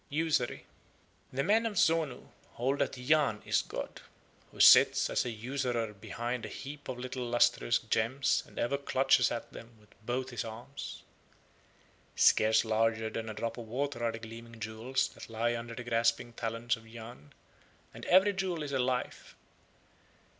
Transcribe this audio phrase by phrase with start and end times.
[0.09, 0.65] USURY
[1.31, 4.01] The men of Zonu hold that Yahn is God,
[4.51, 9.29] who sits as a usurer behind a heap of little lustrous gems and ever clutches
[9.31, 11.03] at them with both his arms.
[12.15, 15.83] Scarce larger than a drop of water are the gleaming jewels that lie under the
[15.83, 17.31] grasping talons of Yahn,
[17.93, 19.35] and every jewel is a life.